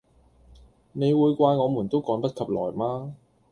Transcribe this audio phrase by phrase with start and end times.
[0.93, 3.13] 你會怪我們都趕不及來嗎？